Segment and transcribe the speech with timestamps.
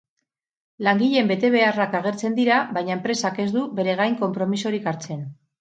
[0.87, 5.25] Langileen betebeharrak agertzen dira, baina enpresak ez du bere gain konpromisorik hartzen.